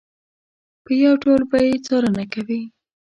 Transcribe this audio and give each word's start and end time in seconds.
په 0.83 0.91
یو 1.03 1.13
ډول 1.21 1.41
به 1.51 1.57
یې 1.67 1.75
څارنه 1.85 2.23
کوي. 2.33 2.61